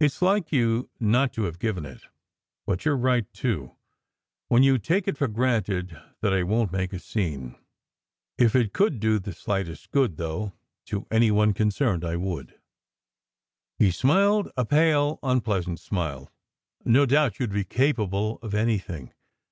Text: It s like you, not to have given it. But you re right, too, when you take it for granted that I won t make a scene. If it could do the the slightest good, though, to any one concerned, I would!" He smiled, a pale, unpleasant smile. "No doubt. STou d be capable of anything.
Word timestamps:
It 0.00 0.06
s 0.06 0.20
like 0.20 0.50
you, 0.50 0.90
not 0.98 1.32
to 1.34 1.44
have 1.44 1.60
given 1.60 1.86
it. 1.86 2.06
But 2.66 2.84
you 2.84 2.94
re 2.94 3.00
right, 3.00 3.32
too, 3.32 3.76
when 4.48 4.64
you 4.64 4.76
take 4.76 5.06
it 5.06 5.16
for 5.16 5.28
granted 5.28 5.96
that 6.20 6.32
I 6.34 6.42
won 6.42 6.68
t 6.68 6.76
make 6.76 6.92
a 6.92 6.98
scene. 6.98 7.54
If 8.36 8.56
it 8.56 8.72
could 8.72 8.98
do 8.98 9.20
the 9.20 9.30
the 9.30 9.32
slightest 9.36 9.92
good, 9.92 10.16
though, 10.16 10.52
to 10.86 11.06
any 11.12 11.30
one 11.30 11.54
concerned, 11.54 12.04
I 12.04 12.16
would!" 12.16 12.58
He 13.78 13.92
smiled, 13.92 14.50
a 14.56 14.64
pale, 14.64 15.20
unpleasant 15.22 15.78
smile. 15.78 16.32
"No 16.84 17.06
doubt. 17.06 17.34
STou 17.34 17.46
d 17.46 17.54
be 17.54 17.64
capable 17.64 18.40
of 18.42 18.54
anything. 18.54 19.12